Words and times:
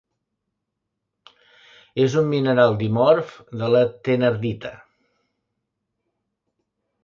És 2.07 2.15
un 2.23 2.31
mineral 2.31 2.73
dimorf 2.81 3.37
de 3.61 3.69
la 3.77 3.85
thenardita. 4.09 4.75